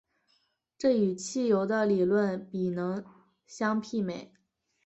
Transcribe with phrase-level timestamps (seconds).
[0.79, 3.05] 这与汽油的理论比能
[3.45, 4.33] 相媲美。